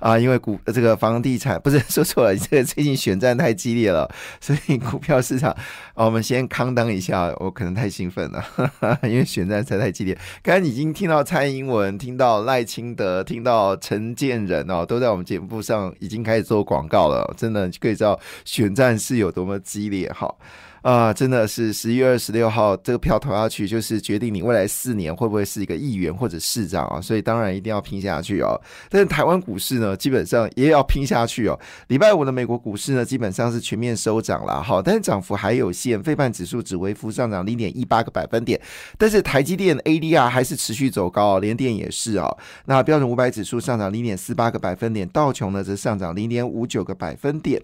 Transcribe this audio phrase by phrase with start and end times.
[0.00, 4.10] 啊，因为股这个房地产不是 说错了，这个最近选战太激烈了，
[4.40, 5.54] 所以股票市场，
[5.94, 8.44] 我们先康当一下，我可能太兴奋了，
[9.04, 10.18] 因为选战才太激烈。
[10.42, 20.34] 刚才已经听到蔡英文，听到赖清德，听到陈建仁哦，都在我们节目上已经开始做广告了，真的可以知道选战是有多么激烈哈。
[20.82, 28.58] 啊，真的是十一月二十六号这个票投下去，就是决定你未来四年会不会是一个议员或者市长啊，所以当然一定要拼下去哦。
[28.88, 31.58] 但是台湾股市呢，基本上也要拼下去哦。
[31.88, 38.60] 礼拜五的美国股市呢，基本上是全面收涨了，好，但是涨幅还有限，费半指数只微幅上涨零点一八个百分点，
[38.96, 42.34] 但是台积电 ADR 还是持续走高，连电也是啊。
[42.64, 47.60] 那标准五百指数上涨零点四八个百分点，道琼呢则上涨零点五九个百分点，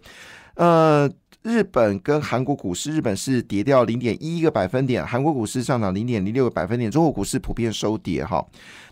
[0.56, 1.10] 呃。
[1.42, 8.44] 日本跟韩国股市，日本是跌掉零点一个百分点，韩国股市上涨零点零六个百分点，中国股市普遍收跌哈。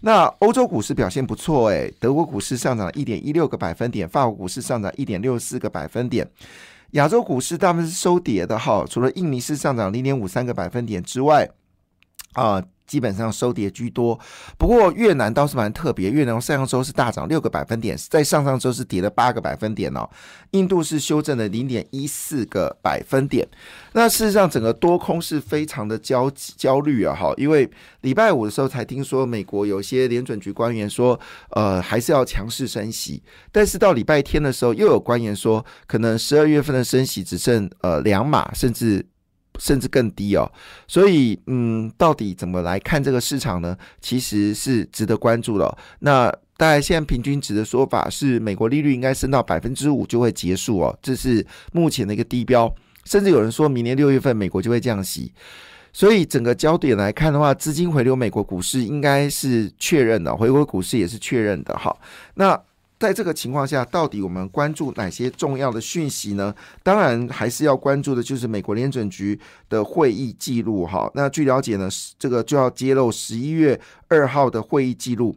[0.02, 6.30] 那欧洲股市表现不错诶，德国股市上涨一点一六个百分点，法国股市上涨一点六四个百分点，
[6.92, 11.50] 亚洲股市大部分是收跌的哈，除了印尼是上涨零点五三个百分点之外，
[12.34, 12.62] 啊。
[12.86, 14.18] 基本上收跌居多，
[14.58, 20.08] 不过越南倒是蛮特别，越南上上周是大涨六个百分点，在上上周是跌了八个百分点哦。
[20.50, 23.48] 印度是修正了零点一四个百分点。
[23.92, 27.68] 那事实上，整个多空是非常的焦焦虑啊，哈，因为
[28.02, 31.18] 礼拜五的时候才听说美国有些联准局官员说，
[31.50, 39.06] 呃，还是要强势升息，但是到礼拜天的时候，又有官员说，可能十二月份的升息只剩呃两码，甚至。
[39.58, 40.50] 甚至更低哦，
[40.88, 43.76] 所以嗯，到底怎么来看这个市场呢？
[44.00, 45.78] 其实是值得关注了。
[46.00, 52.72] 那大概现在平均值的说法是，美国利率应该升到百分之五就会结束哦，这是目前的一个低标。
[53.04, 55.30] 甚至有人说明年六月份美国就会降息，
[55.92, 61.94] 所以整个焦点来看的话，资金回流美国股市应该是确认的，回国股市也是确认的哈。
[62.34, 62.58] 那
[63.04, 66.54] 在这个情况下，到底我们关注哪些重要的讯息呢？
[66.82, 69.38] 当然还是要关注的，就是美国联准局
[69.68, 70.86] 的会议记录。
[70.86, 71.86] 哈，那据了解呢，
[72.18, 73.78] 这个就要揭露十一月
[74.08, 75.36] 二号的会议记录。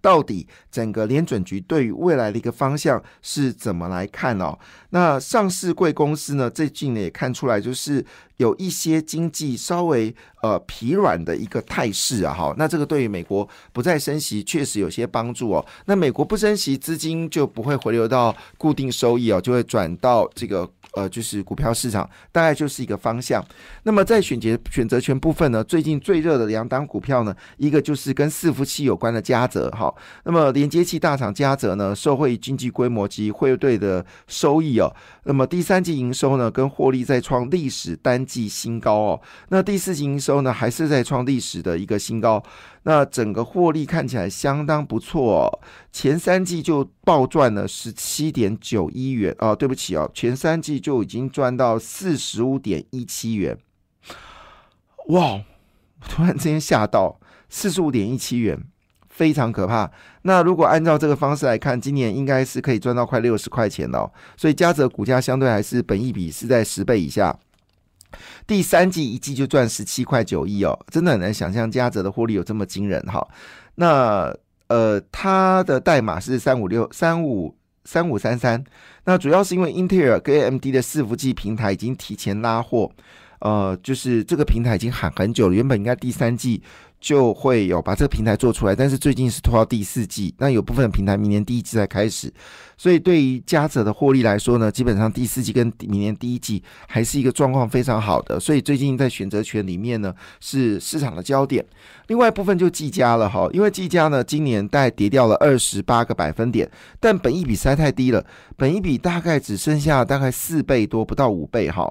[0.00, 4.58] 到底整个联准局对于未来的一个方向是怎么来看哦？
[4.90, 8.04] 那上市贵公司呢，最近呢也看出来，就是
[8.38, 12.34] 有一些经济稍微呃疲软的一个态势啊。
[12.34, 15.64] 哈，那这个对于美国不再升息确实有些帮助哦。
[15.86, 20.68] 那美国不升息，资金就不会回流到固定收益哦，就会转到这个。
[20.94, 23.44] 呃，就是股票市场大概就是一个方向。
[23.84, 29.92] 那么在选择选择权部分呢，最近最热的两档股票呢，一个就是跟伺服器有关的嘉泽哈。
[30.24, 34.92] 那么连接器大厂嘉泽呢，受惠经济规模及汇兑的收益哦。
[35.24, 39.20] 那么第三季营收呢，跟获利再创历史单季新高哦。
[39.50, 42.42] 那第四季营收呢，还是在创历史的一个新高。
[42.84, 45.60] 那整个获利看起来相当不错哦，
[45.92, 53.58] 前三季就暴赚了十七点九一元哦，对不起哦，前三季就已经赚到四十五点一七元，
[55.08, 55.42] 哇！
[56.08, 57.20] 突然之间吓到
[57.50, 58.58] 四十五点一七元，
[59.10, 59.90] 非常可怕。
[60.22, 64.10] 那如果按照这个方式来看，今年应该是可以赚到快六十块钱哦。
[64.34, 67.38] 所以嘉泽股价相对还是本益比是在十倍以下。
[68.46, 73.26] 第三季一季就赚十七块九亿哦，真的很难想象嘉泽的获利有这么惊人哈。
[73.76, 74.34] 那
[74.68, 78.62] 呃，它的代码是三五六三五三五三三。
[79.04, 82.90] 那主要是因为英特尔跟 AMD 的伺服器平台已经提前拉货，
[83.40, 86.62] 呃，就是这个平台已经喊很久了，原本应该第三季。
[87.00, 92.30] 就会有把这个平台做出来，但是最近是拖到第四季，那有部分平台明年第一季才开始，
[92.76, 101.64] 所以对于嘉泽的获利来说呢，基本上第四季跟明年第一季还是一个状况非常好的，所以最近在选择权里面呢是市场的焦点。
[102.08, 106.70] 另外一部分就技嘉了哈，因为技嘉呢今年大概跌掉了二十八个百分点，
[107.00, 108.22] 但本益比实在太低了，
[108.58, 111.90] 本益比大概只剩下大概四倍多，不到五倍哈。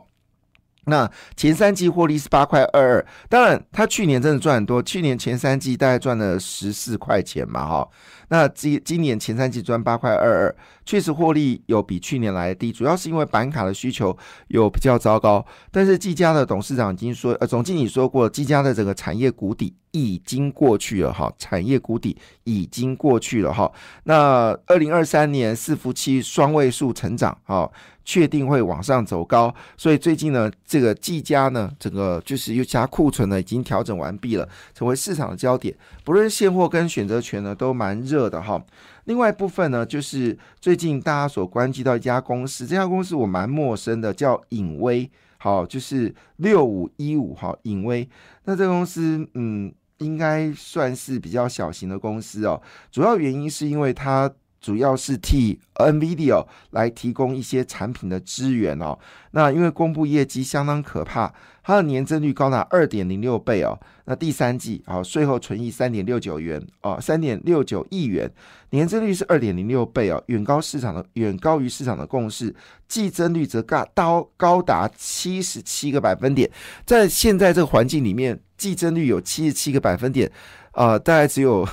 [0.89, 7.87] 那前三季获利是八块二二，当然他去年真的赚很多，去年前三季大概赚了十四块钱嘛，哈。
[8.29, 10.55] 那今今年前三季赚八块二二，
[10.85, 14.17] 确实获利有比去年来的低，主要是因为板卡的需求
[14.47, 15.45] 有比较糟糕。
[15.71, 23.71] 但是技嘉的董事长已经说，呃，总经理说过，技嘉的整个产业谷底已经过去了，哈，产业谷底已经过去了，哈。
[24.03, 27.69] 那二零二三年伺服器双位数成长，哈。
[28.05, 35.77] 确定会往上走高，所以最近呢，这个技嘉呢，整个就是又加库存呢，已经调整完毕了，成为市场的焦点。
[36.03, 38.18] 不论现货跟选择权呢，都蛮热。
[38.19, 38.61] 热的哈。
[39.05, 48.07] 另外一部分呢，就是最近大家所关注到一家公司，这家公司我蛮陌生的，叫影威，好，就是六五一五哈，影威。
[48.43, 52.61] 那这个公司，嗯，应该算是比较小型的公司哦。
[52.91, 54.29] 主要原因是因为它。
[54.61, 58.97] 主要是替 NVIDIA 来提供一些产品的资源哦。
[59.31, 61.33] 那因为公布业绩相当可怕，
[61.63, 63.79] 它的年增率高达二点零六倍哦。
[64.05, 68.29] 那第三季啊，税后纯益三点六九元哦，三点六九亿元，
[68.71, 72.53] 年增率是二点零六倍哦，远高市场的远高于市场的共识。
[72.87, 76.49] 季增率则高高高达七十七个百分点，
[76.85, 80.31] 在现在这个环境里面，季增率有七十七个百分点，
[80.71, 81.67] 啊，大概只有。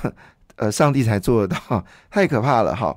[0.56, 2.96] 呃，上帝才做得到，太可怕了哈。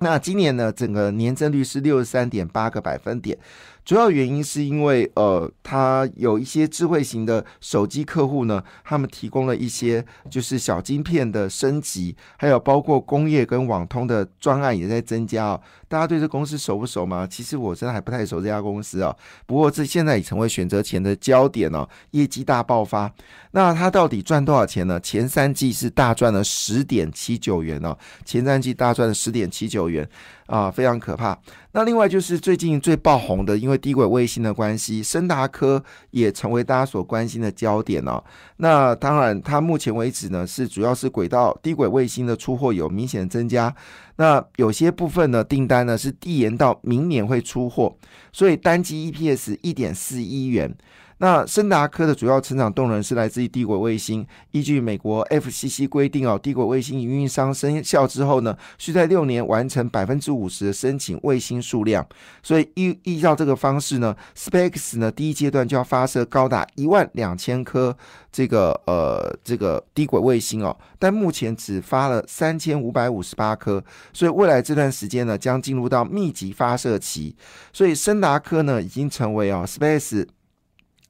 [0.00, 3.38] 那今年呢，整个年增率是六十三点八个百分点。
[3.84, 15.60] 主要原因是因为，呃，它有一些智慧型的手机客户呢，他们提供了一些就是小晶片的升级，还有包括工业跟网通的专案也在增加哦。
[15.86, 17.26] 大家对这公司熟不熟吗？
[17.30, 19.14] 其实我真的还不太熟这家公司啊。
[19.46, 23.12] 不过这现在已成为选择前的焦点哦，业绩大爆发。
[23.52, 24.98] 那它到底赚多少钱呢？
[24.98, 30.08] 前三季是大赚了十点七九元哦，前三季大赚了十点七九元。
[30.46, 31.38] 啊，非常可怕。
[31.72, 38.22] 那另外就是最近最爆红的，因为低轨卫星的关系，深达科也成为大家所关心的焦点哦。
[38.58, 43.74] 那当然，它目前为止呢，是主要是轨道低轨卫星的出货有明显增加。
[44.16, 47.96] 那有些部分呢，订单呢是递延到明年会出货，
[48.32, 50.74] 所以单机 EPS 一点四一元。
[51.18, 54.26] 那森达科的主要成长动能是来自于低轨卫星。
[54.50, 62.04] 依据美国 FCC 规定哦，低轨卫星营运商生效之后呢，需在六年完成百分之五十的申请卫星数量。
[62.42, 67.96] 所以依依照这个方式呢，SpaceX 呢第一阶段就要发射高达一万两千颗
[68.32, 77.34] 这个呃这个低轨卫星哦，但目前只发了三千五百五十八颗，所以未来这段时间呢将进入到密集发射期。
[77.72, 80.26] 所以深达科呢已经成为哦 Space。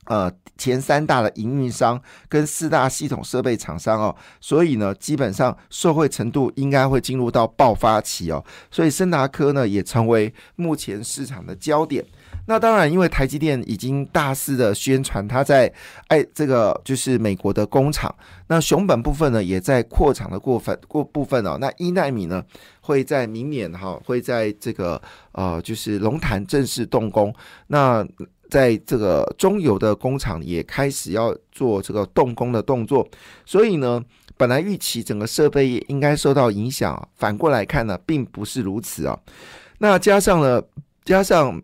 [0.06, 1.98] 呃，前三大的营运商
[2.28, 12.04] 跟四大系统设备厂商哦，所以呢，基本上受惠程度应该会进入到爆发期哦，所以森达科呢也成为目前市场的焦点。
[12.46, 15.72] 那当然，因为台积电已经大肆的宣传它在
[16.08, 18.14] 哎这个就是美国的工厂，
[18.48, 22.44] 那熊本部分呢也在扩厂的过分过部分哦，那一纳米呢
[22.80, 25.00] 会在明年哈会在这个
[25.32, 27.34] 呃就是龙潭正式动工，
[27.66, 28.06] 那。
[28.50, 33.04] 在这个中游的工厂也开始要做这个动工的动作，
[33.44, 34.00] 所以呢，
[34.36, 39.18] 本来预期整个设备业应该受到影响，反过来看呢，并不是如此啊。
[39.78, 40.64] 那加上了，
[41.04, 41.60] 加上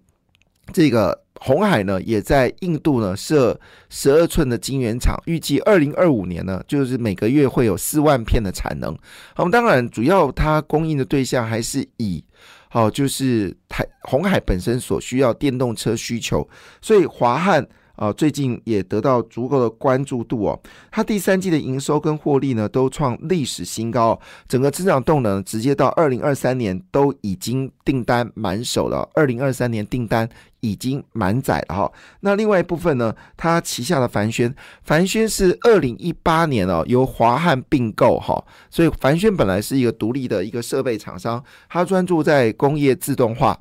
[0.72, 3.58] 这个红海呢，也在印度呢设
[3.88, 8.96] 十二寸的晶圆厂，预计二零二五年呢，就是每个月会有四万片的产能。
[9.36, 12.24] 那么，当然主要它供应的对象还是以。
[12.68, 16.48] 好，就是台红海本身所需要电动车需求，
[16.80, 17.66] 所以华汉。
[18.00, 20.58] 啊，最近也得到足够的关注度哦。
[20.90, 24.18] 它第三季的营收跟获利呢，都创历史新高，
[24.48, 29.06] 整个增长动能直接到二零二三年都已经订单满手了。
[29.12, 30.26] 二零二三年订单
[30.60, 31.92] 已经满载了哈。
[32.20, 43.60] 那另外一部分呢，它旗下的凡轩，凡轩是二零一八年哦由华汉并购哈，所以凡轩本来是一个独立的一个设备厂商，它专注在工业自动化。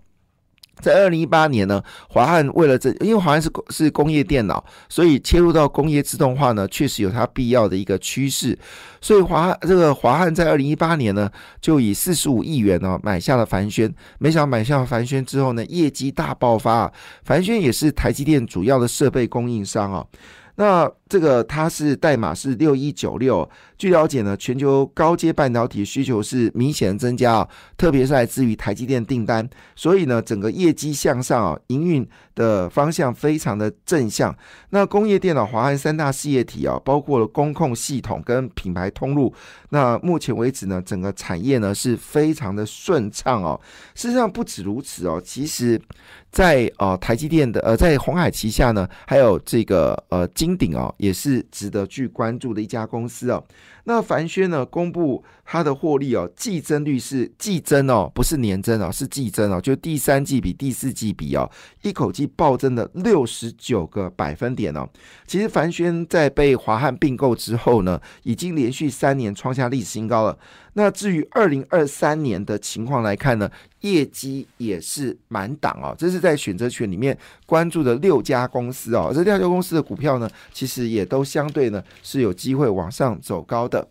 [0.82, 8.58] 在二零一八年呢，华汉为了这，因为华汉是是工业电脑，所以切入到工业自动化呢，确实有它必要的一个趋势。
[9.02, 11.30] 所以华这个华汉在二零一八年呢，
[11.62, 13.94] 就以四十五亿元呢买下了凡轩。
[14.18, 16.92] 没想到买下了凡轩之后呢，业绩大爆发。
[17.24, 20.06] 凡轩也是台积电主要的设备供应商啊。
[20.60, 23.50] 那这个它是代码是六一九六。
[23.78, 34.36] 据了解呢，全球高阶半导体需求是明显增加啊，特别是来自于台积电订单，所以呢，整个业绩向上啊，营运的方向非常的正向。
[34.72, 39.34] 那工业电脑华安三大事业体啊，包括了工控系统跟品牌通路，
[39.70, 43.58] 那目前为止呢，整个产业呢是非常的顺畅哦。
[43.96, 45.82] 事实上不止如此哦，其实，
[46.30, 53.44] 在呃台积电的呃在红海旗下呢，还有这个呃金鼎哦，也是值得去关注的一家公司哦。
[53.86, 54.66] 那凡轩呢？
[54.66, 61.50] 公布它的获利哦，季增率是季增哦，不是年增哦，是季增哦，就第三季比第四季比哦，
[61.82, 64.88] 一口气暴增的六十九个百分点哦。
[65.26, 70.38] 其实凡轩在被华汉并购之后呢，已经连续三年创下历史新高了。
[70.74, 75.96] 那至于二零二三年的情况来看呢，业绩也是满档哦。
[75.98, 83.88] 这是在选择权里面关注的六家公司哦，这六家公司的股票呢，其实也都相对呢是有机会往上走高的。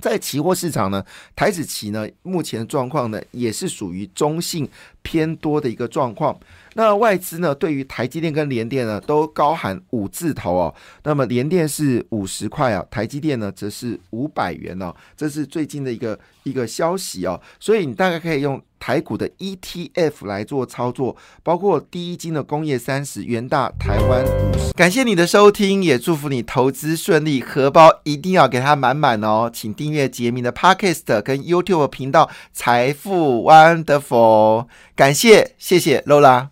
[0.00, 4.68] 在期货市场呢，台子期呢，目前的状况呢，也是属于中性
[5.02, 6.38] 偏多的一个状况。
[6.74, 10.74] 那外资呢，对于台积电跟联电呢，都高喊五字头哦。
[11.02, 14.94] 那么联电是五十块啊，台积电呢则是五百元哦。
[15.16, 17.40] 这是最近的一个一个消息哦。
[17.58, 24.72] 所以你大概可以用台股的 ETF 来做操作，包括第一金的工业三十、元大台湾五十。
[24.72, 29.50] 感谢你的收听，也祝福你投资顺利，荷包一定要给它满满哦。
[29.52, 34.66] 请订阅杰明的 Podcast 跟 YouTube 频道财富 Wonderful。
[34.94, 36.48] 感谢，谢谢 Lola。